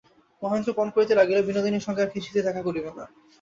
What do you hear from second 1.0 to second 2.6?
লাগিল, বিনোদিনীর সঙ্গে আর কিছুতেই